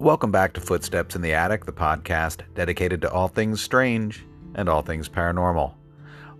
Welcome 0.00 0.30
back 0.32 0.54
to 0.54 0.62
Footsteps 0.62 1.14
in 1.14 1.20
the 1.20 1.34
Attic, 1.34 1.66
the 1.66 1.72
podcast 1.72 2.40
dedicated 2.54 3.02
to 3.02 3.12
all 3.12 3.28
things 3.28 3.60
strange 3.60 4.24
and 4.54 4.66
all 4.66 4.80
things 4.80 5.10
paranormal. 5.10 5.74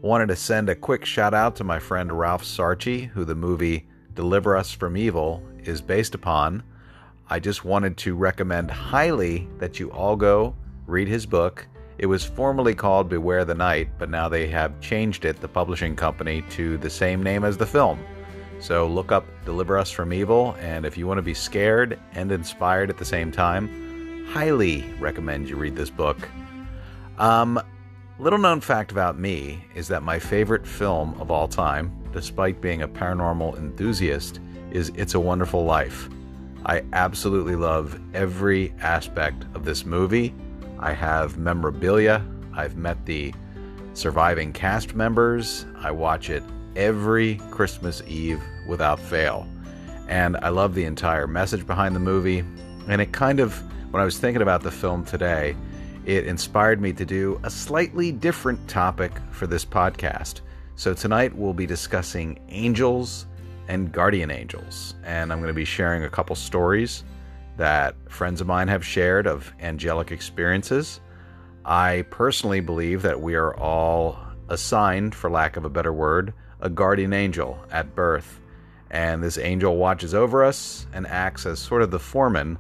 Wanted 0.01 0.29
to 0.29 0.37
send 0.37 0.71
a 0.71 0.75
quick 0.75 1.05
shout 1.05 1.35
out 1.35 1.57
to 1.57 1.65
my 1.65 1.79
friend 1.79 2.11
Ralph 2.11 2.43
Sarchie, 2.43 3.09
who 3.09 3.27
the 3.27 3.35
movie 3.35 3.87
Deliver 4.15 4.57
Us 4.57 4.73
from 4.73 4.97
Evil 4.97 5.43
is 5.59 5.83
based 5.83 6.15
upon. 6.15 6.63
I 7.29 7.39
just 7.39 7.63
wanted 7.63 7.99
to 7.99 8.15
recommend 8.15 8.71
highly 8.71 9.47
that 9.59 9.79
you 9.79 9.93
all 9.93 10.17
go 10.17 10.57
read 10.87 11.09
his 11.09 11.27
book. 11.27 11.69
It 11.99 12.07
was 12.07 12.25
formerly 12.25 12.75
called 12.75 13.11
Beware 13.11 13.45
the 13.45 13.55
Night, 13.55 13.91
but 13.99 14.09
now 14.09 14.31
they 14.31 14.47
have 14.47 14.81
changed 14.81 15.27
it, 15.27 15.39
the 15.39 15.49
publishing 15.49 15.95
company, 15.95 16.41
to 16.53 16.79
the 16.79 16.89
same 16.89 17.23
name 17.23 17.45
as 17.45 17.59
the 17.59 17.67
film. 17.67 18.01
So 18.61 18.87
look 18.87 19.11
up 19.11 19.27
Deliver 19.47 19.79
Us 19.79 19.91
from 19.91 20.13
Evil, 20.13 20.55
and 20.61 20.85
if 20.85 20.99
you 20.99 21.07
want 21.07 21.17
to 21.19 21.23
be 21.23 21.33
scared 21.33 21.99
and 22.13 22.31
inspired 22.31 22.91
at 22.91 22.99
the 22.99 23.05
same 23.07 23.33
time, 23.33 24.27
highly 24.29 24.85
recommend 25.01 25.49
you 25.49 25.57
read 25.57 25.75
this 25.75 25.89
book. 25.89 26.29
Um, 27.19 27.61
little 28.19 28.39
known 28.39 28.61
fact 28.61 28.93
about 28.93 29.19
me 29.19 29.65
is 29.75 29.89
that 29.89 30.03
my 30.03 30.19
favorite 30.19 30.67
film 30.67 31.19
of 31.21 31.31
all 31.31 31.49
time, 31.49 31.91
despite 32.13 32.61
being 32.61 32.83
a 32.83 32.89
paranormal 32.89 33.57
enthusiast, 33.57 34.41
is 34.71 34.93
It's 34.95 35.15
a 35.15 35.21
Wonderful 35.21 35.65
Life. 35.65 36.11
I 36.67 36.85
absolutely 36.93 37.57
love 37.57 37.99
every 38.13 38.75
aspect 38.81 39.45
of 39.55 39.65
this 39.65 39.87
movie. 39.87 40.35
I 40.79 40.93
have 40.93 41.39
memorabilia. 41.39 42.23
I've 42.55 42.77
met 42.77 43.07
the 43.07 43.33
surviving 43.95 44.53
cast 44.53 44.95
members. 44.95 45.65
I 45.79 45.91
watch 45.91 46.29
it 46.29 46.43
every 46.77 47.37
Christmas 47.51 48.03
Eve 48.07 48.43
without 48.67 48.99
fail. 48.99 49.49
And 50.09 50.37
I 50.39 50.49
love 50.49 50.75
the 50.75 50.85
entire 50.85 51.27
message 51.27 51.67
behind 51.67 51.95
the 51.95 52.01
movie. 52.01 52.45
And 52.89 53.01
it 53.01 53.13
kind 53.13 53.41
of, 53.41 53.57
when 53.93 54.03
I 54.03 54.05
was 54.05 54.19
thinking 54.19 54.43
about 54.43 54.63
the 54.63 54.71
film 54.71 55.05
today, 55.05 55.57
it 56.07 56.27
inspired 56.27 56.81
me 56.81 56.93
to 56.95 57.05
do 57.05 57.41
a 57.45 57.51
slightly 57.51 58.11
different 58.11 58.67
topic 58.69 59.13
for 59.31 59.47
this 59.47 59.65
podcast. 59.65 60.41
So 60.77 60.95
tonight 60.95 61.35
we'll 61.37 61.53
be 61.53 61.67
discussing 61.67 62.41
angels 62.49 63.27
and 63.69 63.93
guardian 63.93 64.31
angels. 64.31 64.95
And 65.05 65.33
I'm 65.33 65.39
going 65.39 65.49
to 65.49 65.55
be 65.55 65.65
sharing 65.65 66.05
a 66.05 66.11
couple 66.11 66.35
stories 66.35 67.05
that 67.57 67.95
friends 68.09 68.41
of 68.41 68.47
mine 68.47 68.69
have 68.69 68.85
shared 68.85 69.27
of 69.27 69.53
angelic 69.61 70.11
experiences. 70.11 71.01
I 71.65 72.07
personally 72.11 72.61
believe 72.61 73.03
that 73.03 73.21
we 73.21 73.35
are 73.35 73.55
all 73.57 74.19
assigned, 74.49 75.15
for 75.15 75.31
lack 75.31 75.57
of 75.57 75.65
a 75.65 75.71
better 75.71 75.93
word, 75.93 76.33
a 76.61 76.71
guardian 76.71 77.13
angel 77.13 77.59
at 77.71 77.95
birth. 77.95 78.41
And 78.91 79.23
this 79.23 79.39
angel 79.39 79.77
watches 79.77 80.15
over 80.15 80.45
us 80.45 80.87
and 80.93 81.07
acts 81.07 81.47
as 81.47 81.59
sort 81.59 81.83
of 81.83 81.91
the 81.91 81.99
foreman 81.99 82.59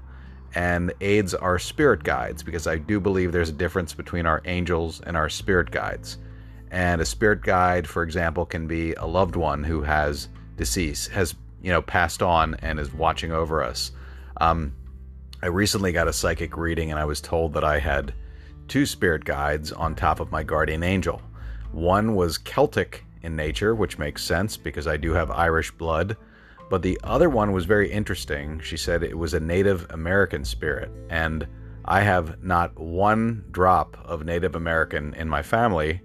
and 0.54 0.92
aids 1.00 1.34
our 1.34 1.58
spirit 1.58 2.02
guides 2.02 2.42
because 2.42 2.66
I 2.66 2.78
do 2.78 3.00
believe 3.00 3.32
there's 3.32 3.48
a 3.48 3.52
difference 3.52 3.94
between 3.94 4.26
our 4.26 4.42
angels 4.44 5.00
and 5.00 5.16
our 5.16 5.28
spirit 5.28 5.70
guides. 5.70 6.18
And 6.70 7.00
a 7.00 7.06
spirit 7.06 7.42
guide, 7.42 7.88
for 7.88 8.02
example, 8.02 8.46
can 8.46 8.66
be 8.66 8.94
a 8.94 9.06
loved 9.06 9.36
one 9.36 9.64
who 9.64 9.82
has 9.82 10.28
deceased, 10.56 11.10
has 11.10 11.34
you 11.62 11.70
know 11.70 11.82
passed 11.82 12.22
on 12.22 12.54
and 12.62 12.78
is 12.78 12.92
watching 12.92 13.32
over 13.32 13.62
us. 13.62 13.92
Um, 14.40 14.74
I 15.42 15.46
recently 15.46 15.92
got 15.92 16.08
a 16.08 16.12
psychic 16.12 16.56
reading 16.56 16.90
and 16.90 17.00
I 17.00 17.04
was 17.04 17.20
told 17.20 17.54
that 17.54 17.64
I 17.64 17.78
had 17.78 18.14
two 18.68 18.86
spirit 18.86 19.24
guides 19.24 19.72
on 19.72 19.94
top 19.94 20.20
of 20.20 20.30
my 20.30 20.42
guardian 20.42 20.82
angel. 20.82 21.20
One 21.72 22.14
was 22.14 22.38
Celtic 22.38 23.04
in 23.22 23.36
nature, 23.36 23.74
which 23.74 23.98
makes 23.98 24.24
sense 24.24 24.56
because 24.56 24.86
I 24.86 24.96
do 24.96 25.12
have 25.12 25.30
Irish 25.30 25.70
blood. 25.70 26.16
But 26.70 26.82
the 26.82 27.00
other 27.02 27.28
one 27.28 27.52
was 27.52 27.64
very 27.64 27.90
interesting. 27.90 28.60
She 28.60 28.76
said 28.76 29.02
it 29.02 29.18
was 29.18 29.34
a 29.34 29.40
Native 29.40 29.86
American 29.90 30.44
spirit. 30.44 30.90
And 31.10 31.46
I 31.84 32.02
have 32.02 32.42
not 32.42 32.78
one 32.78 33.44
drop 33.50 33.96
of 34.04 34.24
Native 34.24 34.54
American 34.54 35.14
in 35.14 35.28
my 35.28 35.42
family, 35.42 36.00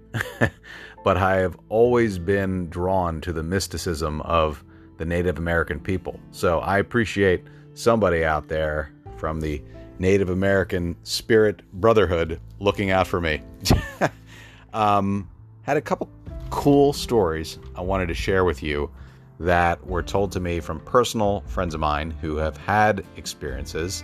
but 1.04 1.16
I 1.16 1.36
have 1.36 1.56
always 1.68 2.18
been 2.18 2.68
drawn 2.68 3.20
to 3.20 3.32
the 3.32 3.42
mysticism 3.42 4.20
of 4.22 4.64
the 4.98 5.04
Native 5.04 5.38
American 5.38 5.78
people. 5.78 6.18
So 6.32 6.58
I 6.60 6.78
appreciate 6.78 7.44
somebody 7.74 8.24
out 8.24 8.48
there 8.48 8.92
from 9.16 9.40
the 9.40 9.62
Native 9.98 10.30
American 10.30 10.96
Spirit 11.04 11.62
Brotherhood 11.72 12.40
looking 12.58 12.90
out 12.90 13.06
for 13.06 13.20
me. 13.20 13.42
um, 14.72 15.28
had 15.62 15.76
a 15.76 15.80
couple 15.80 16.10
cool 16.50 16.92
stories 16.92 17.58
I 17.74 17.80
wanted 17.80 18.06
to 18.08 18.14
share 18.14 18.44
with 18.44 18.62
you 18.62 18.90
that 19.38 19.84
were 19.86 20.02
told 20.02 20.32
to 20.32 20.40
me 20.40 20.60
from 20.60 20.80
personal 20.80 21.42
friends 21.46 21.74
of 21.74 21.80
mine 21.80 22.10
who 22.10 22.36
have 22.36 22.56
had 22.56 23.04
experiences. 23.16 24.02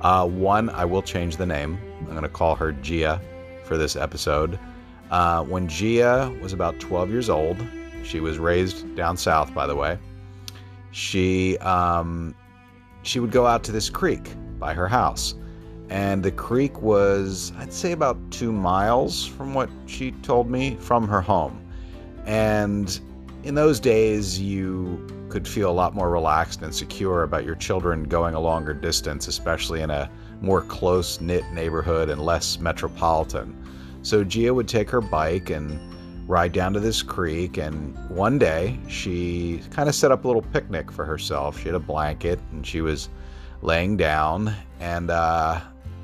Uh, 0.00 0.26
one, 0.26 0.70
I 0.70 0.84
will 0.84 1.02
change 1.02 1.36
the 1.36 1.46
name. 1.46 1.78
I'm 2.00 2.06
going 2.06 2.22
to 2.22 2.28
call 2.28 2.54
her 2.54 2.72
Gia 2.72 3.20
for 3.64 3.76
this 3.76 3.96
episode. 3.96 4.58
Uh, 5.10 5.42
when 5.44 5.68
Gia 5.68 6.34
was 6.40 6.52
about 6.52 6.80
12 6.80 7.10
years 7.10 7.28
old, 7.28 7.64
she 8.02 8.20
was 8.20 8.38
raised 8.38 8.94
down 8.96 9.16
south, 9.16 9.52
by 9.52 9.66
the 9.66 9.76
way. 9.76 9.98
She 10.92 11.58
um, 11.58 12.34
she 13.02 13.20
would 13.20 13.30
go 13.30 13.46
out 13.46 13.62
to 13.64 13.72
this 13.72 13.88
creek 13.88 14.34
by 14.58 14.74
her 14.74 14.88
house, 14.88 15.34
and 15.88 16.22
the 16.22 16.32
creek 16.32 16.80
was, 16.82 17.52
I'd 17.58 17.72
say, 17.72 17.92
about 17.92 18.18
two 18.30 18.52
miles 18.52 19.26
from 19.26 19.54
what 19.54 19.70
she 19.86 20.12
told 20.12 20.50
me 20.50 20.76
from 20.76 21.06
her 21.08 21.20
home. 21.20 21.59
And 22.26 23.00
in 23.42 23.54
those 23.54 23.80
days, 23.80 24.40
you 24.40 25.06
could 25.28 25.46
feel 25.46 25.70
a 25.70 25.72
lot 25.72 25.94
more 25.94 26.10
relaxed 26.10 26.62
and 26.62 26.74
secure 26.74 27.22
about 27.22 27.44
your 27.44 27.54
children 27.54 28.04
going 28.04 28.34
a 28.34 28.40
longer 28.40 28.74
distance, 28.74 29.28
especially 29.28 29.80
in 29.80 29.90
a 29.90 30.10
more 30.40 30.62
close 30.62 31.20
knit 31.20 31.44
neighborhood 31.52 32.10
and 32.10 32.20
less 32.20 32.58
metropolitan. 32.58 33.56
So 34.02 34.24
Gia 34.24 34.52
would 34.52 34.68
take 34.68 34.90
her 34.90 35.00
bike 35.00 35.50
and 35.50 35.78
ride 36.28 36.52
down 36.52 36.72
to 36.74 36.80
this 36.80 37.02
creek. 37.02 37.56
And 37.56 37.96
one 38.08 38.38
day, 38.38 38.78
she 38.88 39.60
kind 39.70 39.88
of 39.88 39.94
set 39.94 40.10
up 40.12 40.24
a 40.24 40.26
little 40.26 40.42
picnic 40.42 40.90
for 40.90 41.04
herself. 41.04 41.58
She 41.58 41.66
had 41.66 41.74
a 41.74 41.80
blanket 41.80 42.38
and 42.52 42.66
she 42.66 42.80
was 42.80 43.08
laying 43.62 43.96
down. 43.96 44.54
And 44.80 45.10
uh, 45.10 45.60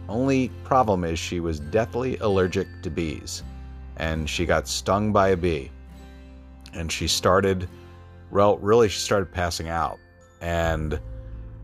only 0.09 0.49
problem 0.65 1.05
is 1.05 1.19
she 1.19 1.41
was 1.41 1.59
deathly 1.59 2.17
allergic 2.19 2.69
to 2.83 2.91
bees, 2.91 3.43
and 3.97 4.29
she 4.29 4.47
got 4.47 4.69
stung 4.69 5.13
by 5.13 5.29
a 5.29 5.37
bee 5.37 5.71
and 6.77 6.93
she 6.93 7.09
started 7.09 7.69
well 8.31 8.59
really 8.59 8.89
she 8.89 8.99
started 8.99 9.33
passing 9.33 9.69
out. 9.69 9.99
And 10.41 11.01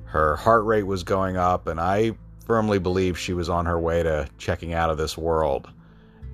her 0.05 0.37
heart 0.37 0.65
rate 0.65 0.83
was 0.85 1.03
going 1.03 1.37
up 1.37 1.67
and 1.67 1.81
i 1.81 2.13
firmly 2.45 2.79
believe 2.79 3.19
she 3.19 3.33
was 3.33 3.49
on 3.49 3.65
her 3.67 3.79
way 3.79 4.03
to 4.03 4.29
checking 4.37 4.75
out 4.75 4.91
of 4.91 4.99
this 4.99 5.17
world. 5.17 5.69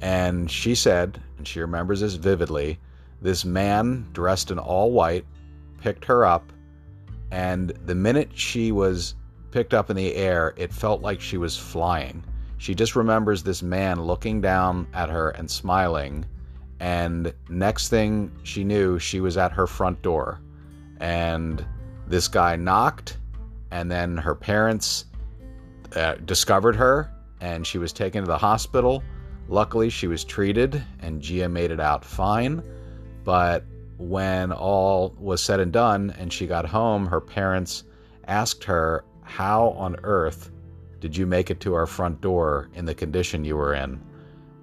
And 0.00 0.50
she 0.50 0.74
said 0.74 1.20
and 1.36 1.46
she 1.46 1.60
remembers 1.60 2.00
this 2.00 2.14
vividly 2.14 2.78
this 3.20 3.44
man 3.44 4.06
dressed 4.12 4.50
in 4.50 4.58
all 4.58 4.92
white 4.92 5.26
picked 5.80 6.04
her 6.04 6.24
up 6.24 6.52
and 7.30 7.70
the 7.84 7.94
minute 7.94 8.30
she 8.32 8.72
was 8.72 9.14
picked 9.50 9.74
up 9.74 9.90
in 9.90 9.96
the 9.96 10.14
air 10.14 10.54
it 10.56 10.72
felt 10.72 11.02
like 11.02 11.20
she 11.20 11.36
was 11.36 11.56
flying. 11.56 12.24
She 12.58 12.74
just 12.74 12.96
remembers 12.96 13.42
this 13.42 13.62
man 13.62 14.02
looking 14.02 14.40
down 14.40 14.88
at 14.94 15.10
her 15.10 15.30
and 15.30 15.50
smiling 15.50 16.24
and 16.80 17.32
next 17.48 17.88
thing 17.88 18.30
she 18.42 18.64
knew, 18.64 18.98
she 18.98 19.20
was 19.20 19.36
at 19.36 19.52
her 19.52 19.66
front 19.66 20.02
door. 20.02 20.40
And 21.00 21.64
this 22.06 22.28
guy 22.28 22.56
knocked, 22.56 23.18
and 23.70 23.90
then 23.90 24.16
her 24.16 24.34
parents 24.34 25.06
uh, 25.94 26.14
discovered 26.24 26.76
her, 26.76 27.10
and 27.40 27.66
she 27.66 27.78
was 27.78 27.92
taken 27.92 28.22
to 28.22 28.28
the 28.28 28.38
hospital. 28.38 29.02
Luckily, 29.48 29.90
she 29.90 30.06
was 30.06 30.24
treated, 30.24 30.82
and 31.00 31.20
Gia 31.20 31.48
made 31.48 31.70
it 31.70 31.80
out 31.80 32.04
fine. 32.04 32.62
But 33.24 33.64
when 33.96 34.52
all 34.52 35.14
was 35.18 35.42
said 35.42 35.60
and 35.60 35.72
done, 35.72 36.14
and 36.18 36.32
she 36.32 36.46
got 36.46 36.66
home, 36.66 37.06
her 37.06 37.20
parents 37.20 37.84
asked 38.26 38.64
her, 38.64 39.04
How 39.22 39.70
on 39.70 39.96
earth 40.04 40.50
did 41.00 41.16
you 41.16 41.26
make 41.26 41.50
it 41.50 41.60
to 41.60 41.74
our 41.74 41.86
front 41.86 42.20
door 42.20 42.70
in 42.74 42.84
the 42.84 42.94
condition 42.94 43.44
you 43.44 43.56
were 43.56 43.74
in? 43.74 44.00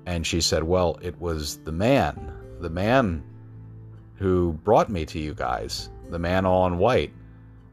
And 0.06 0.26
she 0.26 0.42
said, 0.42 0.64
Well, 0.64 0.98
it 1.02 1.20
was 1.20 1.58
the 1.58 1.72
man, 1.72 2.32
the 2.60 2.70
man 2.70 3.24
who 4.16 4.54
brought 4.64 4.90
me 4.90 5.06
to 5.06 5.20
you 5.20 5.34
guys, 5.34 5.90
the 6.10 6.20
man 6.20 6.46
all 6.46 6.68
in 6.68 6.78
white. 6.78 7.14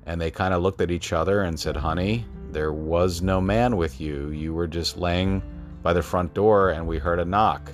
And 0.06 0.20
they 0.20 0.31
kind 0.31 0.52
of 0.52 0.62
looked 0.62 0.81
at 0.81 0.90
each 0.90 1.12
other 1.12 1.43
and 1.43 1.58
said, 1.58 1.76
Honey, 1.76 2.26
there 2.50 2.73
was 2.73 3.23
no 3.23 3.40
man 3.40 3.76
with 3.76 4.00
you. 4.00 4.31
You 4.31 4.52
were 4.52 4.67
just 4.67 4.96
laying 4.96 5.43
by 5.82 5.93
the 5.93 6.02
front 6.02 6.34
door 6.34 6.70
and 6.70 6.87
we 6.87 6.99
heard 6.99 7.19
a 7.19 7.25
knock. 7.25 7.70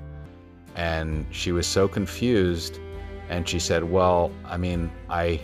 And 0.77 1.27
she 1.31 1.53
was 1.53 1.67
so 1.67 1.89
confused. 1.89 2.79
And 3.29 3.49
she 3.49 3.59
said, 3.59 3.85
Well, 3.85 4.33
I 4.45 4.57
mean, 4.57 4.91
I. 5.09 5.41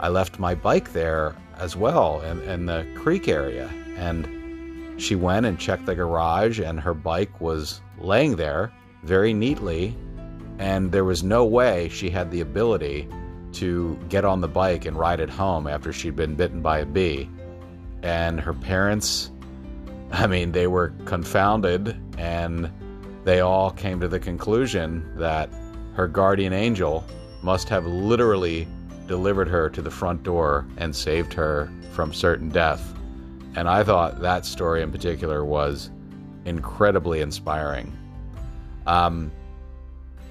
I 0.00 0.08
left 0.08 0.40
my 0.40 0.56
bike 0.56 0.92
there 0.92 1.36
as 1.58 1.76
well 1.76 2.22
in, 2.22 2.40
in 2.42 2.66
the 2.66 2.84
creek 2.96 3.28
area. 3.28 3.70
And 3.96 5.00
she 5.00 5.14
went 5.14 5.46
and 5.46 5.58
checked 5.58 5.86
the 5.86 5.94
garage, 5.94 6.60
and 6.60 6.80
her 6.80 6.92
bike 6.94 7.40
was 7.40 7.80
laying 8.02 8.36
there 8.36 8.72
very 9.02 9.32
neatly, 9.32 9.96
and 10.58 10.92
there 10.92 11.04
was 11.04 11.22
no 11.22 11.44
way 11.44 11.88
she 11.88 12.10
had 12.10 12.30
the 12.30 12.40
ability 12.40 13.08
to 13.52 13.98
get 14.08 14.24
on 14.24 14.40
the 14.40 14.48
bike 14.48 14.84
and 14.86 14.98
ride 14.98 15.20
it 15.20 15.30
home 15.30 15.66
after 15.66 15.92
she'd 15.92 16.16
been 16.16 16.34
bitten 16.34 16.62
by 16.62 16.78
a 16.78 16.86
bee. 16.86 17.28
And 18.02 18.40
her 18.40 18.54
parents 18.54 19.30
I 20.12 20.26
mean, 20.26 20.52
they 20.52 20.66
were 20.66 20.92
confounded 21.06 21.96
and 22.18 22.70
they 23.24 23.40
all 23.40 23.70
came 23.70 23.98
to 24.00 24.08
the 24.08 24.20
conclusion 24.20 25.10
that 25.16 25.48
her 25.94 26.06
guardian 26.06 26.52
angel 26.52 27.04
must 27.42 27.68
have 27.70 27.86
literally 27.86 28.68
delivered 29.06 29.48
her 29.48 29.70
to 29.70 29.80
the 29.80 29.90
front 29.90 30.22
door 30.22 30.66
and 30.76 30.94
saved 30.94 31.32
her 31.32 31.70
from 31.92 32.12
certain 32.12 32.50
death. 32.50 32.94
And 33.56 33.68
I 33.68 33.84
thought 33.84 34.20
that 34.20 34.44
story 34.44 34.82
in 34.82 34.92
particular 34.92 35.44
was 35.44 35.90
incredibly 36.44 37.20
inspiring. 37.20 37.96
Um, 38.86 39.30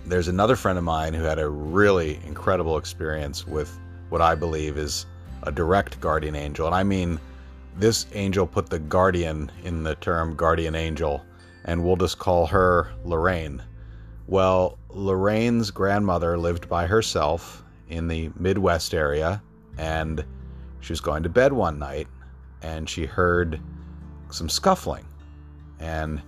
there's 0.05 0.27
another 0.27 0.55
friend 0.55 0.77
of 0.77 0.83
mine 0.83 1.13
who 1.13 1.23
had 1.23 1.39
a 1.39 1.47
really 1.47 2.19
incredible 2.25 2.77
experience 2.77 3.47
with 3.47 3.79
what 4.09 4.21
I 4.21 4.35
believe 4.35 4.77
is 4.77 5.05
a 5.43 5.51
direct 5.51 5.99
guardian 5.99 6.35
angel. 6.35 6.65
And 6.65 6.75
I 6.75 6.83
mean, 6.83 7.19
this 7.77 8.05
angel 8.13 8.45
put 8.45 8.69
the 8.69 8.79
guardian 8.79 9.51
in 9.63 9.83
the 9.83 9.95
term 9.95 10.35
guardian 10.35 10.75
angel, 10.75 11.23
and 11.65 11.83
we'll 11.83 11.95
just 11.95 12.19
call 12.19 12.45
her 12.47 12.91
Lorraine. 13.05 13.61
Well, 14.27 14.77
Lorraine's 14.89 15.71
grandmother 15.71 16.37
lived 16.37 16.67
by 16.67 16.87
herself 16.87 17.63
in 17.89 18.07
the 18.07 18.31
Midwest 18.37 18.93
area, 18.93 19.41
and 19.77 20.23
she 20.81 20.91
was 20.91 21.01
going 21.01 21.23
to 21.23 21.29
bed 21.29 21.53
one 21.53 21.79
night 21.79 22.07
and 22.61 22.89
she 22.89 23.05
heard 23.05 23.59
some 24.29 24.49
scuffling. 24.49 25.05
And 25.81 26.21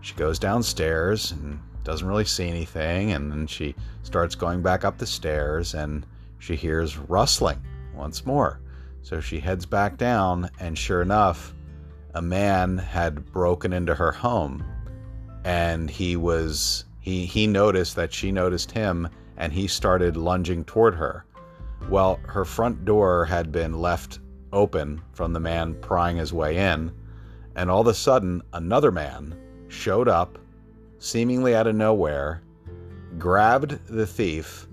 she 0.00 0.14
goes 0.14 0.38
downstairs 0.38 1.30
and 1.30 1.60
doesn't 1.84 2.08
really 2.08 2.24
see 2.24 2.48
anything, 2.48 3.12
and 3.12 3.30
then 3.30 3.46
she 3.46 3.74
starts 4.02 4.34
going 4.34 4.62
back 4.62 4.84
up 4.84 4.98
the 4.98 5.06
stairs 5.06 5.74
and 5.74 6.06
she 6.38 6.56
hears 6.56 6.96
rustling 6.96 7.62
once 7.94 8.26
more. 8.26 8.60
So 9.02 9.20
she 9.20 9.38
heads 9.38 9.66
back 9.66 9.98
down, 9.98 10.50
and 10.58 10.76
sure 10.76 11.02
enough, 11.02 11.54
a 12.14 12.22
man 12.22 12.78
had 12.78 13.30
broken 13.32 13.72
into 13.72 13.94
her 13.94 14.12
home 14.12 14.64
and 15.44 15.90
he 15.90 16.16
was 16.16 16.86
he 17.00 17.26
he 17.26 17.46
noticed 17.46 17.96
that 17.96 18.12
she 18.12 18.32
noticed 18.32 18.70
him 18.72 19.08
and 19.36 19.52
he 19.52 19.66
started 19.66 20.16
lunging 20.16 20.64
toward 20.64 20.94
her. 20.94 21.24
Well, 21.88 22.18
her 22.26 22.44
front 22.44 22.84
door 22.84 23.24
had 23.26 23.52
been 23.52 23.74
left 23.80 24.20
open 24.52 25.02
from 25.12 25.32
the 25.32 25.40
man 25.40 25.74
prying 25.74 26.16
his 26.16 26.32
way 26.32 26.56
in, 26.56 26.92
and 27.56 27.70
all 27.70 27.82
of 27.82 27.86
a 27.86 27.94
sudden, 27.94 28.42
another 28.52 28.90
man 28.90 29.36
showed 29.68 30.08
up, 30.08 30.38
seemingly 30.98 31.54
out 31.54 31.66
of 31.66 31.74
nowhere, 31.74 32.42
grabbed 33.18 33.86
the 33.86 34.06
thief, 34.06 34.66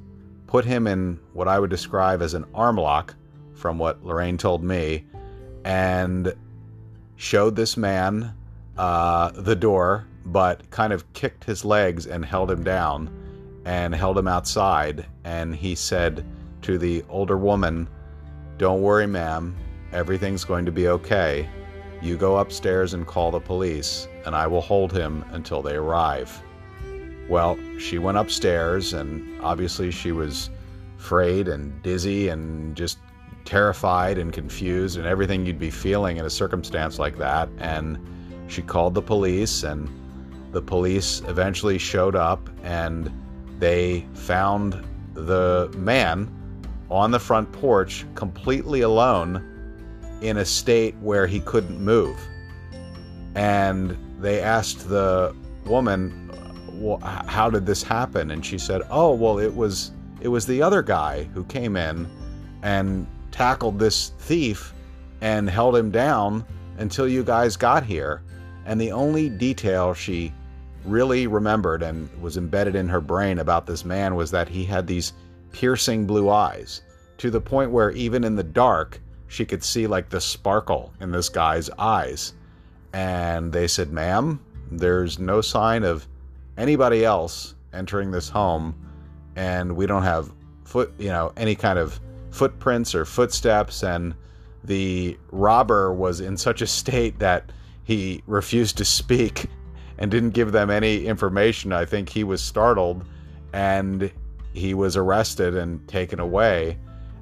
put 0.48 0.66
him 0.66 0.88
in 0.88 1.20
what 1.34 1.48
I 1.48 1.60
would 1.60 1.70
describe 1.70 2.22
as 2.22 2.34
an 2.34 2.46
arm 2.54 2.78
lock, 2.78 3.16
from 3.54 3.78
what 3.78 4.04
Lorraine 4.04 4.38
told 4.38 4.64
me, 4.64 5.06
and 5.64 6.34
showed 7.16 7.56
this 7.56 7.78
man 7.78 8.34
uh, 8.78 9.32
the 9.32 9.56
door, 9.56 10.08
but 10.26 10.70
kind 10.72 10.92
of 10.92 11.12
kicked 11.14 11.44
his 11.44 11.64
legs 11.64 12.08
and 12.08 12.26
held 12.26 12.50
him 12.50 12.64
down 12.64 13.10
and 13.66 13.94
held 13.94 14.18
him 14.18 14.28
outside. 14.28 15.06
And 15.24 15.56
he 15.56 15.76
said 15.76 16.26
to 16.64 16.78
the 16.78 17.04
older 17.10 17.38
woman, 17.38 17.88
Don't 18.58 18.82
worry, 18.82 19.08
ma'am, 19.08 19.56
everything's 19.92 20.44
going 20.44 20.66
to 20.66 20.72
be 20.72 20.88
okay. 20.88 21.48
You 22.02 22.18
go 22.18 22.38
upstairs 22.38 22.94
and 22.94 23.06
call 23.06 23.30
the 23.30 23.40
police, 23.40 24.08
and 24.26 24.36
I 24.36 24.48
will 24.48 24.62
hold 24.62 24.92
him 24.92 25.24
until 25.32 25.62
they 25.62 25.76
arrive. 25.76 26.42
Well, 27.30 27.60
she 27.78 28.00
went 28.00 28.18
upstairs, 28.18 28.94
and 28.94 29.40
obviously 29.42 29.92
she 29.92 30.12
was 30.12 30.50
afraid 30.98 31.48
and 31.48 31.82
dizzy 31.84 32.30
and 32.30 32.76
just 32.76 32.98
terrified 33.46 34.18
and 34.18 34.34
confused 34.34 34.98
and 34.98 35.06
everything 35.06 35.46
you'd 35.46 35.60
be 35.60 35.70
feeling 35.70 36.18
in 36.18 36.26
a 36.26 36.30
circumstance 36.30 36.98
like 36.98 37.18
that. 37.18 37.50
And 37.60 38.00
she 38.48 38.62
called 38.62 38.96
the 38.96 39.02
police, 39.02 39.64
and 39.64 39.88
the 40.52 40.62
police 40.62 41.22
eventually 41.28 41.78
showed 41.78 42.16
up 42.16 42.50
and 42.64 43.12
they 43.60 44.08
found 44.14 44.84
the 45.14 45.72
man 45.78 46.30
on 46.90 47.12
the 47.12 47.20
front 47.20 47.52
porch 47.52 48.06
completely 48.16 48.82
alone 48.82 49.51
in 50.22 50.38
a 50.38 50.46
state 50.46 50.96
where 51.02 51.28
he 51.28 51.40
couldn't 51.42 51.80
move. 51.80 52.18
And 53.36 53.98
they 54.20 54.42
asked 54.42 54.88
the 54.88 55.36
woman, 55.66 56.32
well, 56.74 57.00
"How 57.00 57.50
did 57.50 57.66
this 57.66 57.84
happen?" 57.84 58.32
And 58.32 58.46
she 58.46 58.58
said, 58.58 58.82
"Oh, 58.90 59.14
well, 59.14 59.40
it 59.40 59.56
was 59.56 59.92
it 60.20 60.28
was 60.28 60.46
the 60.46 60.62
other 60.62 60.82
guy 60.82 61.24
who 61.34 61.44
came 61.46 61.76
in 61.76 62.08
and 62.62 63.08
tackled 63.32 63.80
this 63.80 64.12
thief 64.20 64.74
and 65.22 65.50
held 65.50 65.76
him 65.76 65.92
down 65.92 66.46
until 66.78 67.08
you 67.08 67.24
guys 67.24 67.58
got 67.58 67.84
here." 67.84 68.22
And 68.66 68.80
the 68.80 68.92
only 68.92 69.30
detail 69.30 69.94
she 69.94 70.34
really 70.86 71.28
remembered 71.28 71.84
and 71.84 72.10
was 72.22 72.38
embedded 72.38 72.76
in 72.76 72.90
her 72.90 73.02
brain 73.02 73.40
about 73.40 73.66
this 73.66 73.86
man 73.86 74.16
was 74.16 74.32
that 74.32 74.50
he 74.50 74.64
had 74.66 74.88
these 74.88 75.14
piercing 75.52 76.06
blue 76.06 76.30
eyes 76.30 76.82
to 77.18 77.30
the 77.30 77.42
point 77.42 77.72
where 77.72 77.92
even 77.92 78.24
in 78.24 78.36
the 78.36 78.44
dark 78.44 79.00
she 79.32 79.46
could 79.46 79.64
see 79.64 79.88
like 79.88 80.10
the 80.10 80.20
sparkle 80.20 80.94
in 81.00 81.12
this 81.12 81.30
guy's 81.30 81.70
eyes. 81.80 82.34
And 82.92 83.54
they 83.54 83.66
said, 83.66 83.90
Ma'am, 83.94 84.42
there's 84.70 85.20
no 85.20 85.40
sign 85.40 85.86
of 85.86 86.06
anybody 86.58 87.06
else 87.06 87.56
entering 87.72 88.12
this 88.12 88.28
home, 88.28 88.76
and 89.38 89.78
we 89.78 89.86
don't 89.86 90.04
have 90.04 90.34
foot, 90.66 90.94
you 91.00 91.08
know, 91.08 91.32
any 91.38 91.56
kind 91.56 91.80
of 91.80 91.98
footprints 92.32 92.94
or 92.94 93.06
footsteps. 93.06 93.84
And 93.84 94.14
the 94.66 95.18
robber 95.32 95.94
was 95.94 96.20
in 96.20 96.36
such 96.36 96.62
a 96.62 96.68
state 96.68 97.18
that 97.20 97.54
he 97.86 98.22
refused 98.28 98.78
to 98.80 98.86
speak 98.86 99.46
and 99.98 100.12
didn't 100.12 100.32
give 100.32 100.52
them 100.52 100.70
any 100.70 101.06
information. 101.06 101.72
I 101.72 101.86
think 101.86 102.10
he 102.10 102.26
was 102.26 102.44
startled 102.44 103.06
and 103.54 104.12
he 104.52 104.74
was 104.74 104.98
arrested 104.98 105.56
and 105.56 105.88
taken 105.88 106.20
away. 106.20 106.78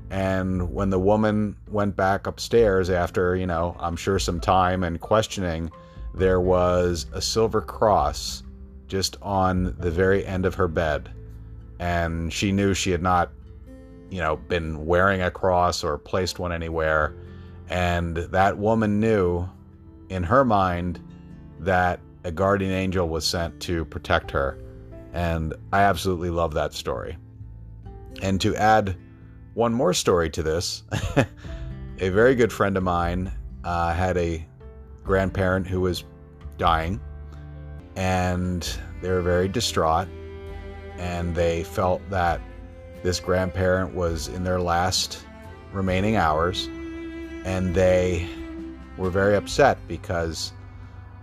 And 0.10 0.74
when 0.74 0.90
the 0.90 1.00
woman 1.00 1.56
went 1.70 1.96
back 1.96 2.26
upstairs 2.26 2.90
after, 2.90 3.36
you 3.36 3.46
know, 3.46 3.76
I'm 3.80 3.96
sure 3.96 4.18
some 4.18 4.40
time 4.40 4.84
and 4.84 5.00
questioning, 5.00 5.72
there 6.16 6.42
was 6.42 7.06
a 7.14 7.22
silver 7.22 7.62
cross 7.62 8.44
just 8.88 9.18
on 9.22 9.76
the 9.78 9.92
very 9.92 10.26
end 10.26 10.46
of 10.46 10.56
her 10.56 10.68
bed. 10.68 11.12
And 11.78 12.34
she 12.34 12.52
knew 12.52 12.74
she 12.74 12.92
had 12.92 13.04
not, 13.04 13.32
you 14.10 14.20
know, 14.20 14.36
been 14.36 14.86
wearing 14.86 15.22
a 15.22 15.30
cross 15.30 15.84
or 15.84 15.98
placed 15.98 16.40
one 16.40 16.52
anywhere. 16.52 17.16
And 17.70 18.18
that 18.18 18.58
woman 18.58 19.00
knew 19.00 19.48
in 20.10 20.24
her 20.24 20.44
mind 20.44 21.00
that 21.60 22.00
a 22.24 22.32
guardian 22.32 22.72
angel 22.72 23.08
was 23.08 23.26
sent 23.26 23.60
to 23.62 23.86
protect 23.86 24.32
her. 24.32 24.58
And 25.14 25.54
I 25.72 25.84
absolutely 25.84 26.32
love 26.32 26.56
that 26.56 26.74
story. 26.74 27.18
And 28.24 28.42
to 28.42 28.56
add 28.56 28.98
one 29.60 29.74
more 29.74 29.94
story 29.94 30.30
to 30.30 30.42
this. 30.42 30.84
a 32.00 32.10
very 32.10 32.34
good 32.34 32.52
friend 32.52 32.78
of 32.78 32.84
mine 32.84 33.30
uh, 33.66 33.94
had 33.94 34.16
a 34.16 34.48
grandparent 35.04 35.68
who 35.68 35.82
was 35.82 36.06
dying, 36.58 36.98
and 37.98 38.80
they 39.02 39.10
were 39.10 39.22
very 39.22 39.50
distraught, 39.50 40.08
and 40.98 41.36
they 41.36 41.66
felt 41.66 42.02
that 42.10 42.40
this 43.04 43.20
grandparent 43.20 43.94
was 43.94 44.30
in 44.30 44.46
their 44.46 44.62
last 44.62 45.26
remaining 45.74 46.16
hours, 46.16 46.68
and 47.44 47.76
they 47.76 48.26
were 48.96 49.10
very 49.10 49.36
upset 49.36 49.78
because 49.90 50.54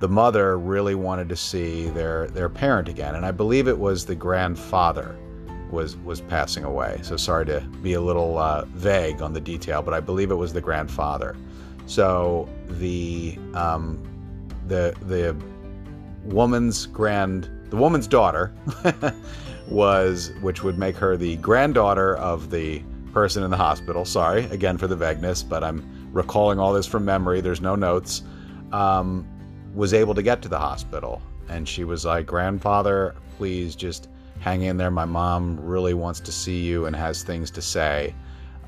the 0.01 0.09
mother 0.09 0.59
really 0.59 0.95
wanted 0.95 1.31
to 1.31 1.37
see 1.37 1.89
their 1.89 2.27
their 2.27 2.51
parent 2.51 2.87
again, 2.87 3.15
and 3.15 3.25
I 3.25 3.31
believe 3.31 3.67
it 3.67 3.79
was 3.79 4.05
the 4.05 4.15
grandfather 4.15 5.17
was 5.77 5.97
was 5.99 6.21
passing 6.23 6.65
away. 6.65 6.99
So 7.03 7.17
sorry 7.17 7.47
to 7.47 7.61
be 7.83 7.93
a 7.93 8.01
little 8.01 8.39
uh, 8.39 8.65
vague 8.65 9.23
on 9.23 9.33
the 9.33 9.41
detail, 9.41 9.83
but 9.83 9.95
I 9.95 10.01
believe 10.01 10.31
it 10.33 10.35
was 10.35 10.53
the 10.53 10.61
grandfather. 10.61 11.37
So 11.87 12.49
the 12.69 13.39
um, 13.55 14.03
the 14.67 14.97
the 15.03 15.37
woman's 16.25 16.87
grand 16.87 17.51
the 17.71 17.77
woman's 17.77 18.09
daughter 18.09 18.53
was 19.69 20.33
which 20.41 20.65
would 20.65 20.79
make 20.79 20.97
her 20.97 21.17
the 21.17 21.37
granddaughter 21.37 22.17
of 22.17 22.51
the 22.51 22.83
person 23.13 23.45
in 23.45 23.51
the 23.51 23.57
hospital. 23.57 24.05
Sorry 24.05 24.45
again 24.47 24.79
for 24.79 24.87
the 24.87 24.97
vagueness, 24.97 25.43
but 25.43 25.63
I'm 25.63 26.11
recalling 26.13 26.59
all 26.59 26.73
this 26.73 26.87
from 26.87 27.05
memory. 27.05 27.41
There's 27.41 27.61
no 27.61 27.77
notes. 27.77 28.23
Um, 28.73 29.27
was 29.75 29.93
able 29.93 30.15
to 30.15 30.23
get 30.23 30.41
to 30.43 30.49
the 30.49 30.59
hospital, 30.59 31.21
and 31.51 31.69
she 31.69 31.85
was 31.85 32.05
like, 32.07 32.27
"Grandfather, 32.27 33.15
please 33.37 33.77
just." 33.77 34.09
Hang 34.41 34.63
in 34.63 34.77
there. 34.77 34.91
My 34.91 35.05
mom 35.05 35.59
really 35.61 35.95
wants 35.95 36.21
to 36.21 36.33
see 36.33 36.61
you 36.61 36.87
and 36.87 36.95
has 36.95 37.23
things 37.23 37.51
to 37.53 37.63
say. 37.63 38.15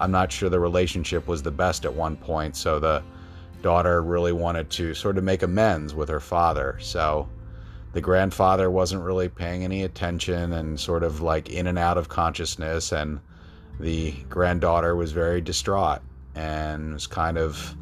I'm 0.00 0.10
not 0.10 0.30
sure 0.30 0.48
the 0.48 0.60
relationship 0.60 1.26
was 1.26 1.42
the 1.42 1.50
best 1.50 1.84
at 1.84 1.92
one 1.92 2.16
point, 2.16 2.56
so 2.56 2.78
the 2.78 3.02
daughter 3.62 4.02
really 4.02 4.32
wanted 4.32 4.70
to 4.70 4.94
sort 4.94 5.18
of 5.18 5.24
make 5.24 5.42
amends 5.42 5.94
with 5.94 6.08
her 6.08 6.20
father. 6.20 6.78
So 6.80 7.28
the 7.92 8.00
grandfather 8.00 8.70
wasn't 8.70 9.02
really 9.02 9.28
paying 9.28 9.64
any 9.64 9.82
attention 9.82 10.52
and 10.52 10.78
sort 10.78 11.02
of 11.02 11.20
like 11.20 11.50
in 11.50 11.66
and 11.66 11.78
out 11.78 11.98
of 11.98 12.08
consciousness, 12.08 12.92
and 12.92 13.20
the 13.80 14.12
granddaughter 14.28 14.94
was 14.94 15.12
very 15.12 15.40
distraught 15.40 16.00
and 16.34 16.94
was 16.94 17.06
kind 17.06 17.38
of 17.38 17.74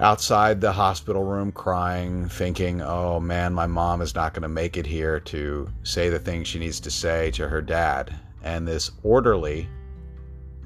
outside 0.00 0.60
the 0.60 0.72
hospital 0.72 1.24
room 1.24 1.52
crying, 1.52 2.26
thinking, 2.28 2.80
oh 2.80 3.20
man, 3.20 3.52
my 3.52 3.66
mom 3.66 4.00
is 4.00 4.14
not 4.14 4.32
going 4.32 4.42
to 4.42 4.48
make 4.48 4.78
it 4.78 4.86
here 4.86 5.20
to 5.20 5.68
say 5.82 6.08
the 6.08 6.18
things 6.18 6.48
she 6.48 6.58
needs 6.58 6.80
to 6.80 6.90
say 6.90 7.30
to 7.32 7.46
her 7.46 7.60
dad. 7.60 8.18
And 8.42 8.66
this 8.66 8.90
orderly, 9.02 9.68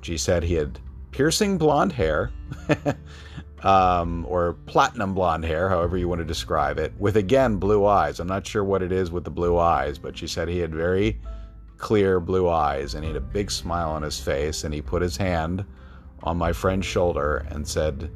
she 0.02 0.16
said 0.16 0.44
he 0.44 0.54
had 0.54 0.78
piercing 1.10 1.58
blonde 1.58 1.92
hair, 1.92 2.30
um, 3.64 4.24
or 4.28 4.54
platinum 4.66 5.14
blonde 5.14 5.44
hair, 5.44 5.68
however 5.68 5.96
you 5.96 6.06
want 6.06 6.20
to 6.20 6.24
describe 6.24 6.78
it, 6.78 6.92
with 6.98 7.16
again 7.16 7.56
blue 7.56 7.86
eyes. 7.86 8.20
I'm 8.20 8.28
not 8.28 8.46
sure 8.46 8.62
what 8.62 8.82
it 8.82 8.92
is 8.92 9.10
with 9.10 9.24
the 9.24 9.30
blue 9.30 9.58
eyes, 9.58 9.98
but 9.98 10.16
she 10.16 10.28
said 10.28 10.48
he 10.48 10.58
had 10.58 10.72
very 10.72 11.20
clear 11.76 12.20
blue 12.20 12.48
eyes 12.48 12.94
and 12.94 13.02
he 13.02 13.08
had 13.08 13.16
a 13.16 13.20
big 13.20 13.50
smile 13.50 13.90
on 13.90 14.02
his 14.02 14.20
face 14.20 14.62
and 14.62 14.72
he 14.72 14.80
put 14.80 15.02
his 15.02 15.16
hand 15.16 15.64
on 16.22 16.36
my 16.36 16.52
friend's 16.52 16.86
shoulder 16.86 17.46
and 17.50 17.66
said, 17.66 18.10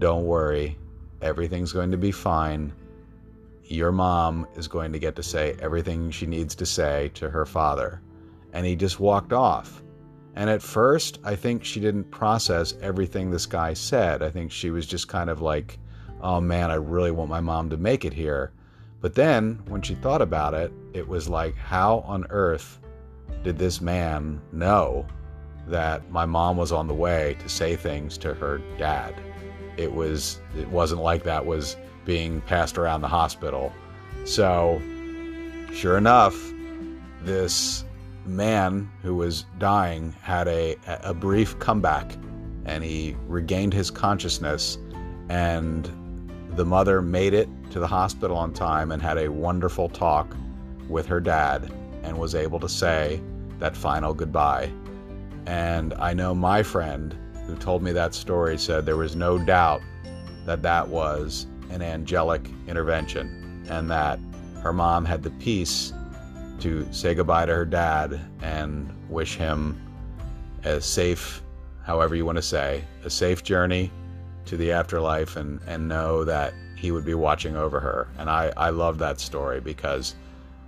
don't 0.00 0.24
worry, 0.24 0.78
everything's 1.20 1.72
going 1.72 1.90
to 1.90 1.98
be 1.98 2.10
fine. 2.10 2.72
Your 3.64 3.92
mom 3.92 4.46
is 4.56 4.66
going 4.66 4.92
to 4.92 4.98
get 4.98 5.14
to 5.16 5.22
say 5.22 5.56
everything 5.60 6.10
she 6.10 6.26
needs 6.26 6.54
to 6.56 6.66
say 6.66 7.10
to 7.14 7.28
her 7.28 7.44
father. 7.44 8.00
And 8.52 8.66
he 8.66 8.74
just 8.74 8.98
walked 8.98 9.32
off. 9.32 9.82
And 10.34 10.48
at 10.48 10.62
first, 10.62 11.20
I 11.22 11.36
think 11.36 11.64
she 11.64 11.80
didn't 11.80 12.10
process 12.10 12.74
everything 12.80 13.30
this 13.30 13.44
guy 13.44 13.74
said. 13.74 14.22
I 14.22 14.30
think 14.30 14.50
she 14.50 14.70
was 14.70 14.86
just 14.86 15.06
kind 15.06 15.28
of 15.28 15.42
like, 15.42 15.78
oh 16.22 16.40
man, 16.40 16.70
I 16.70 16.76
really 16.76 17.10
want 17.10 17.28
my 17.28 17.40
mom 17.40 17.68
to 17.70 17.76
make 17.76 18.04
it 18.06 18.14
here. 18.14 18.52
But 19.02 19.14
then, 19.14 19.60
when 19.68 19.82
she 19.82 19.94
thought 19.96 20.22
about 20.22 20.54
it, 20.54 20.72
it 20.94 21.06
was 21.06 21.28
like, 21.28 21.54
how 21.56 22.00
on 22.00 22.26
earth 22.30 22.78
did 23.44 23.58
this 23.58 23.80
man 23.80 24.40
know 24.52 25.06
that 25.66 26.10
my 26.10 26.24
mom 26.24 26.56
was 26.56 26.72
on 26.72 26.86
the 26.88 26.94
way 26.94 27.36
to 27.40 27.48
say 27.48 27.76
things 27.76 28.16
to 28.18 28.32
her 28.32 28.62
dad? 28.78 29.14
It 29.80 29.94
was 29.94 30.40
it 30.58 30.68
wasn't 30.68 31.00
like 31.00 31.24
that 31.24 31.46
was 31.46 31.76
being 32.04 32.40
passed 32.42 32.76
around 32.76 33.00
the 33.00 33.08
hospital. 33.08 33.72
So, 34.24 34.80
sure 35.72 35.96
enough, 35.96 36.36
this 37.22 37.84
man 38.26 38.90
who 39.02 39.14
was 39.14 39.46
dying 39.58 40.12
had 40.22 40.46
a 40.46 40.76
a 41.02 41.14
brief 41.14 41.58
comeback 41.58 42.12
and 42.66 42.84
he 42.84 43.16
regained 43.26 43.72
his 43.72 43.90
consciousness 43.90 44.76
and 45.30 45.90
the 46.56 46.64
mother 46.64 47.00
made 47.00 47.32
it 47.32 47.48
to 47.70 47.80
the 47.80 47.86
hospital 47.86 48.36
on 48.36 48.52
time 48.52 48.92
and 48.92 49.00
had 49.00 49.16
a 49.16 49.28
wonderful 49.28 49.88
talk 49.88 50.36
with 50.88 51.06
her 51.06 51.20
dad 51.20 51.72
and 52.02 52.18
was 52.18 52.34
able 52.34 52.60
to 52.60 52.68
say 52.68 53.20
that 53.58 53.76
final 53.76 54.12
goodbye. 54.12 54.70
And 55.46 55.94
I 55.94 56.12
know 56.12 56.34
my 56.34 56.62
friend 56.62 57.16
who 57.50 57.56
told 57.56 57.82
me 57.82 57.92
that 57.92 58.14
story 58.14 58.56
said 58.56 58.86
there 58.86 58.96
was 58.96 59.16
no 59.16 59.38
doubt 59.38 59.82
that 60.46 60.62
that 60.62 60.86
was 60.88 61.46
an 61.70 61.82
angelic 61.82 62.48
intervention 62.68 63.66
and 63.68 63.90
that 63.90 64.18
her 64.62 64.72
mom 64.72 65.04
had 65.04 65.22
the 65.22 65.30
peace 65.32 65.92
to 66.60 66.86
say 66.92 67.14
goodbye 67.14 67.46
to 67.46 67.54
her 67.54 67.64
dad 67.64 68.20
and 68.42 68.92
wish 69.08 69.36
him 69.36 69.80
a 70.64 70.80
safe, 70.80 71.42
however 71.82 72.14
you 72.14 72.24
want 72.24 72.36
to 72.36 72.42
say, 72.42 72.84
a 73.04 73.10
safe 73.10 73.42
journey 73.42 73.90
to 74.44 74.56
the 74.56 74.70
afterlife 74.70 75.36
and, 75.36 75.60
and 75.66 75.88
know 75.88 76.24
that 76.24 76.54
he 76.76 76.92
would 76.92 77.04
be 77.04 77.14
watching 77.14 77.56
over 77.56 77.80
her. 77.80 78.08
And 78.18 78.30
I, 78.30 78.52
I 78.56 78.70
love 78.70 78.98
that 78.98 79.18
story 79.18 79.60
because 79.60 80.14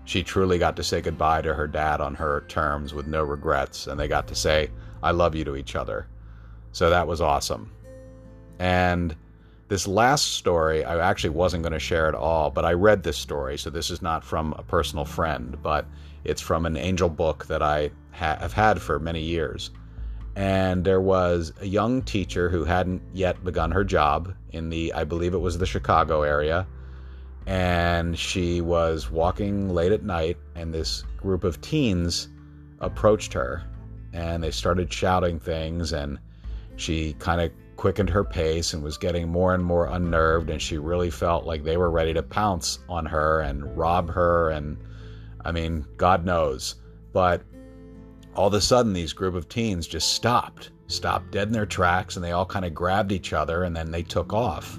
she 0.05 0.23
truly 0.23 0.59
got 0.59 0.77
to 0.77 0.83
say 0.83 1.01
goodbye 1.01 1.43
to 1.43 1.55
her 1.55 1.69
dad 1.69 2.01
on 2.01 2.15
her 2.15 2.45
terms 2.49 2.93
with 2.93 3.07
no 3.07 3.23
regrets. 3.23 3.87
And 3.87 4.01
they 4.01 4.09
got 4.09 4.27
to 4.29 4.35
say, 4.35 4.71
I 5.03 5.13
love 5.13 5.35
you 5.35 5.45
to 5.45 5.57
each 5.57 5.77
other. 5.77 6.07
So 6.73 6.91
that 6.91 7.07
was 7.07 7.21
awesome. 7.21 7.71
And 8.59 9.15
this 9.69 9.87
last 9.87 10.33
story, 10.35 10.85
I 10.85 10.99
actually 11.09 11.31
wasn't 11.31 11.63
going 11.63 11.73
to 11.73 11.79
share 11.79 12.07
at 12.07 12.15
all, 12.15 12.51
but 12.51 12.65
I 12.65 12.73
read 12.73 13.03
this 13.03 13.17
story, 13.17 13.57
so 13.57 13.71
this 13.71 13.91
is 13.91 14.03
not 14.03 14.25
from 14.25 14.55
a 14.59 14.63
personal 14.63 15.05
friend, 15.05 15.57
but 15.63 15.87
it's 16.25 16.43
from 16.43 16.67
an 16.67 16.77
angel 16.77 17.09
book 17.09 17.47
that 17.47 17.63
I 17.63 17.91
ha- 18.11 18.37
have 18.39 18.53
had 18.53 18.81
for 18.81 18.99
many 18.99 19.23
years. 19.23 19.71
And 20.37 20.85
there 20.85 21.01
was 21.01 21.53
a 21.61 21.67
young 21.67 22.03
teacher 22.03 22.49
who 22.49 22.65
hadn't 22.65 23.03
yet 23.13 23.45
begun 23.45 23.71
her 23.71 23.85
job 23.85 24.35
in 24.51 24.71
the, 24.71 24.93
I 24.95 25.05
believe 25.05 25.35
it 25.35 25.39
was 25.39 25.59
the 25.59 25.67
Chicago 25.67 26.23
area. 26.23 26.67
And 27.47 28.19
she 28.19 28.61
was 28.61 29.11
walking 29.11 29.71
late 29.71 29.93
at 29.93 30.05
night, 30.05 30.37
and 30.55 30.73
this 30.73 31.05
group 31.17 31.45
of 31.45 31.61
teens 31.61 32.29
approached 32.81 33.33
her 33.33 33.63
and 34.13 34.43
they 34.43 34.51
started 34.51 34.93
shouting 34.93 35.41
things 35.41 35.93
and 35.93 36.19
she 36.77 37.15
kind 37.15 37.41
of 37.41 37.51
quickened 37.77 38.11
her 38.11 38.25
pace 38.25 38.75
and 38.75 38.83
was 38.83 38.97
getting 38.97 39.29
more 39.29 39.55
and 39.55 39.65
more 39.65 39.87
unnerved 39.87 40.51
and 40.51 40.63
she 40.63 40.79
really 40.79 41.11
felt 41.11 41.45
like 41.45 41.65
they 41.65 41.77
were 41.77 41.91
ready 41.91 42.15
to 42.15 42.23
pounce 42.23 42.79
on 42.89 43.05
her 43.07 43.41
and 43.41 43.77
rob 43.77 44.11
her 44.11 44.51
and 44.51 44.77
I 45.45 45.53
mean, 45.53 45.85
God 45.97 46.25
knows. 46.25 46.77
But 47.13 47.43
all 48.35 48.47
of 48.47 48.55
a 48.55 48.61
sudden 48.61 48.93
these 48.93 49.13
group 49.13 49.35
of 49.35 49.49
teens 49.49 49.87
just 49.87 50.13
stopped, 50.13 50.71
stopped 50.87 51.33
dead 51.33 51.49
in 51.49 51.53
their 51.53 51.67
tracks 51.67 52.17
and 52.17 52.25
they 52.25 52.33
all 52.33 52.47
kind 52.47 52.65
of 52.65 52.75
grabbed 52.75 53.13
each 53.13 53.33
other 53.33 53.65
and 53.65 53.75
then 53.77 53.91
they 53.91 54.03
took 54.03 54.33
off. 54.33 54.79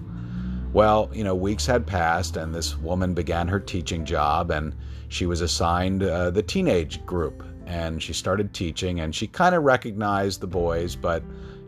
Well, 0.72 1.10
you 1.14 1.24
know, 1.24 1.36
weeks 1.36 1.66
had 1.66 1.86
passed 1.86 2.38
and 2.38 2.56
this 2.56 2.78
woman 2.78 3.14
began 3.14 3.48
her 3.48 3.60
teaching 3.60 4.06
job 4.06 4.50
and 4.50 4.76
she 5.10 5.26
was 5.26 5.42
assigned 5.42 6.02
uh, 6.02 6.32
the 6.32 6.42
teenage 6.42 7.06
group 7.06 7.44
and 7.66 8.02
she 8.02 8.14
started 8.14 8.54
teaching 8.54 9.00
and 9.00 9.14
she 9.14 9.28
kind 9.28 9.56
of 9.56 9.64
recognized 9.64 10.42
the 10.42 10.48
boys 10.48 10.96
but 10.96 11.24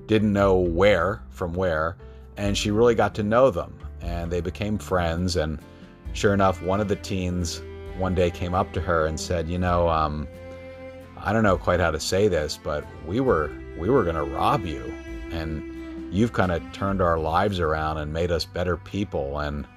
didn't 0.07 0.33
know 0.33 0.55
where 0.55 1.21
from 1.29 1.53
where, 1.53 1.97
and 2.38 2.57
she 2.57 2.71
really 2.71 2.95
got 2.95 3.15
to 3.15 3.24
know 3.24 3.51
them, 3.51 3.77
and 4.01 4.31
they 4.31 4.41
became 4.41 4.77
friends. 4.77 5.35
And 5.35 5.59
sure 6.13 6.33
enough, 6.33 6.62
one 6.62 6.79
of 6.79 6.88
the 6.88 6.95
teens 6.95 7.62
one 7.97 8.13
day 8.13 8.29
came 8.29 8.53
up 8.53 8.74
to 8.74 8.81
her 8.81 9.05
and 9.05 9.19
said, 9.19 9.47
"You 9.47 9.57
know, 9.57 9.89
um, 9.89 10.27
I 11.17 11.33
don't 11.33 11.43
know 11.43 11.57
quite 11.57 11.79
how 11.79 11.91
to 11.91 12.00
say 12.00 12.27
this, 12.27 12.59
but 12.62 12.85
we 13.07 13.19
were 13.19 13.51
we 13.77 13.89
were 13.89 14.03
going 14.03 14.15
to 14.15 14.24
rob 14.24 14.65
you, 14.65 14.93
and 15.31 16.13
you've 16.13 16.33
kind 16.33 16.51
of 16.51 16.62
turned 16.71 17.01
our 17.01 17.17
lives 17.17 17.59
around 17.59 17.97
and 17.97 18.12
made 18.13 18.31
us 18.31 18.45
better 18.45 18.77
people." 18.77 19.39
And 19.39 19.67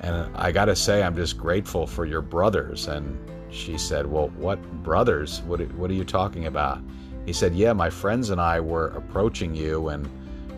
and 0.00 0.36
I 0.36 0.52
got 0.52 0.66
to 0.66 0.76
say, 0.76 1.02
I'm 1.02 1.16
just 1.16 1.36
grateful 1.36 1.86
for 1.86 2.04
your 2.04 2.22
brothers. 2.22 2.86
And 2.86 3.18
she 3.50 3.76
said, 3.76 4.06
"Well, 4.06 4.28
what 4.36 4.62
brothers? 4.82 5.42
What 5.42 5.60
what 5.72 5.90
are 5.90 5.94
you 5.94 6.04
talking 6.04 6.46
about?" 6.46 6.80
He 7.28 7.34
said, 7.34 7.54
Yeah, 7.54 7.74
my 7.74 7.90
friends 7.90 8.30
and 8.30 8.40
I 8.40 8.58
were 8.58 8.86
approaching 8.86 9.54
you, 9.54 9.88
and 9.88 10.08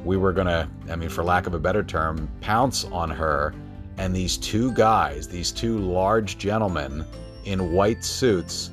we 0.05 0.17
were 0.17 0.33
going 0.33 0.47
to, 0.47 0.69
I 0.89 0.95
mean, 0.95 1.09
for 1.09 1.25
lack 1.25 1.49
of 1.49 1.55
a 1.55 1.59
better 1.59 1.83
term, 1.83 2.31
pounce 2.41 2.85
on 2.85 3.11
her. 3.11 3.53
And 3.99 4.15
these 4.15 4.37
two 4.37 4.73
guys, 4.75 5.27
these 5.27 5.51
two 5.51 5.79
large 5.79 6.39
gentlemen 6.39 7.05
in 7.45 7.73
white 7.73 8.05
suits, 8.05 8.71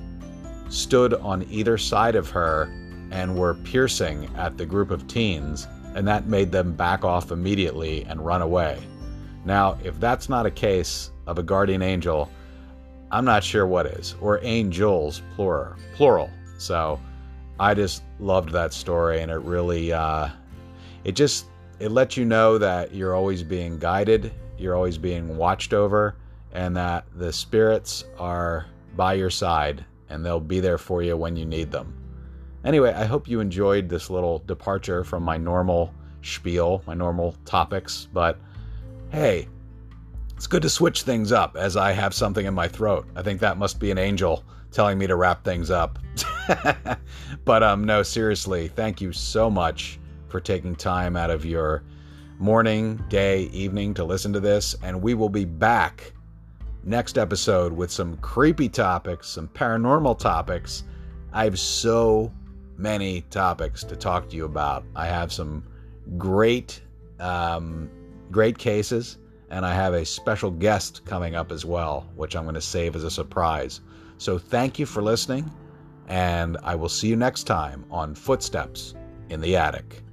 stood 0.70 1.16
on 1.16 1.48
either 1.50 1.76
side 1.80 2.14
of 2.14 2.30
her 2.30 2.70
and 3.10 3.36
were 3.36 3.56
piercing 3.56 4.30
at 4.38 4.60
the 4.60 4.66
group 4.68 4.92
of 4.92 5.08
teens, 5.08 5.68
and 5.96 6.08
that 6.08 6.28
made 6.28 6.52
them 6.52 6.74
back 6.74 7.04
off 7.04 7.32
immediately 7.32 8.04
and 8.04 8.24
run 8.24 8.44
away. 8.44 8.78
Now, 9.44 9.76
if 9.84 10.00
that's 10.00 10.30
not 10.30 10.46
a 10.46 10.52
case 10.52 11.10
of 11.26 11.40
a 11.40 11.44
guardian 11.44 11.82
angel, 11.82 12.30
I'm 13.10 13.26
not 13.26 13.44
sure 13.44 13.66
what 13.66 13.88
is, 13.88 14.14
or 14.22 14.40
angels, 14.44 15.24
plural. 15.36 15.74
plural. 15.96 16.30
So, 16.60 17.00
I 17.60 17.74
just 17.74 18.04
loved 18.20 18.52
that 18.52 18.74
story, 18.74 19.22
and 19.22 19.32
it 19.32 19.40
really, 19.40 19.92
uh, 19.92 20.30
it 21.04 21.14
just, 21.16 21.48
it 21.80 21.92
lets 21.92 22.18
you 22.18 22.26
know 22.26 22.58
that 22.58 22.94
you're 22.94 23.16
always 23.16 23.44
being 23.44 23.80
guided, 23.80 24.32
you're 24.58 24.76
always 24.76 24.98
being 24.98 25.38
watched 25.38 25.74
over, 25.74 26.16
and 26.52 26.76
that 26.78 27.06
the 27.16 27.34
spirits 27.34 28.04
are 28.20 28.68
by 28.96 29.14
your 29.14 29.30
side, 29.30 29.86
and 30.10 30.26
they'll 30.26 30.40
be 30.40 30.60
there 30.60 30.78
for 30.78 31.02
you 31.02 31.18
when 31.18 31.36
you 31.36 31.46
need 31.46 31.72
them. 31.72 31.94
Anyway, 32.64 32.92
I 32.94 33.06
hope 33.06 33.28
you 33.28 33.40
enjoyed 33.40 33.90
this 33.90 34.10
little 34.10 34.40
departure 34.40 35.04
from 35.04 35.24
my 35.24 35.38
normal 35.38 35.94
spiel, 36.22 36.84
my 36.86 36.94
normal 36.94 37.36
topics, 37.46 38.08
but 38.12 38.38
hey, 39.10 39.48
it's 40.36 40.48
good 40.48 40.62
to 40.62 40.70
switch 40.70 41.04
things 41.04 41.32
up 41.32 41.56
as 41.56 41.78
I 41.78 41.92
have 41.94 42.14
something 42.14 42.46
in 42.46 42.54
my 42.54 42.68
throat. 42.68 43.08
I 43.16 43.24
think 43.24 43.40
that 43.40 43.58
must 43.58 43.80
be 43.80 43.90
an 43.90 43.98
angel 43.98 44.44
telling 44.72 44.98
me 44.98 45.08
to 45.08 45.16
wrap 45.16 45.44
things 45.44 45.72
up. 45.72 45.98
but 47.46 47.64
um 47.64 47.84
no, 47.84 48.04
seriously, 48.04 48.68
thank 48.68 49.02
you 49.02 49.12
so 49.12 49.50
much 49.50 50.00
for 50.28 50.40
taking 50.40 50.76
time 50.76 51.16
out 51.16 51.30
of 51.30 51.46
your 51.46 51.84
morning, 52.40 53.04
day, 53.10 53.44
evening 53.46 53.94
to 53.94 54.04
listen 54.04 54.34
to 54.34 54.40
this 54.40 54.76
and 54.84 55.02
we 55.02 55.14
will 55.14 55.30
be 55.30 55.46
back 55.46 56.14
next 56.84 57.18
episode 57.18 57.74
with 57.74 57.92
some 57.92 58.18
creepy 58.18 58.70
topics, 58.70 59.28
some 59.28 59.48
paranormal 59.50 60.18
topics. 60.18 60.84
I 61.34 61.44
have 61.44 61.60
so 61.60 62.32
many 62.78 63.22
topics 63.30 63.84
to 63.84 63.96
talk 63.96 64.30
to 64.30 64.36
you 64.36 64.46
about. 64.46 64.86
I 64.96 65.08
have 65.08 65.32
some 65.32 65.64
great 66.18 66.82
um 67.20 67.90
great 68.32 68.58
cases 68.58 69.18
and 69.50 69.66
I 69.66 69.74
have 69.74 69.94
a 69.94 70.06
special 70.06 70.52
guest 70.52 71.06
coming 71.06 71.36
up 71.36 71.52
as 71.52 71.66
well, 71.66 72.10
which 72.16 72.36
I'm 72.36 72.44
going 72.44 72.56
to 72.56 72.62
save 72.62 72.96
as 72.96 73.04
a 73.04 73.12
surprise. 73.12 73.82
So 74.18 74.38
thank 74.38 74.80
you 74.80 74.86
for 74.86 75.02
listening, 75.02 75.50
and 76.08 76.58
I 76.64 76.76
will 76.76 76.90
see 76.90 77.08
you 77.08 77.16
next 77.16 77.44
time 77.44 77.86
on 77.92 78.16
Footsteps 78.16 78.96
in 79.30 79.42
the 79.42 79.56
Attic. 79.56 80.04